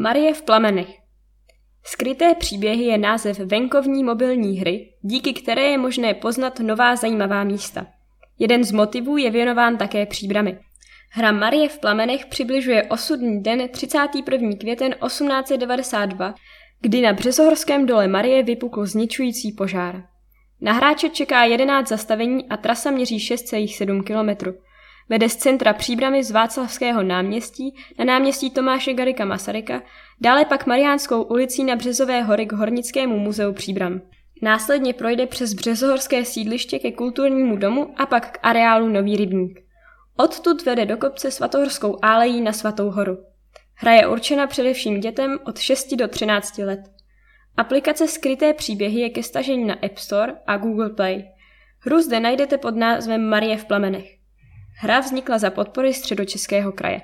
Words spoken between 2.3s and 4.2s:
příběhy je název venkovní